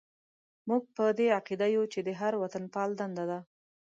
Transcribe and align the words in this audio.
موږ 0.69 0.83
په 0.95 1.03
دې 1.17 1.27
عقیده 1.37 1.67
یو 1.75 1.83
چې 1.93 1.99
د 2.07 2.09
هر 2.19 2.33
وطنپال 2.43 2.89
دنده 2.99 3.25
ده. 3.31 3.39